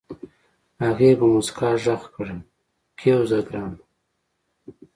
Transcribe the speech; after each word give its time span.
هغې 0.83 1.11
په 1.19 1.25
موسکا 1.33 1.69
غږ 1.83 2.03
کړ 2.15 2.27
کېوځه 2.99 3.39
ګرانه. 3.47 3.79